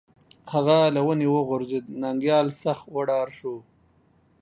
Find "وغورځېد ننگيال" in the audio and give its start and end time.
1.31-2.47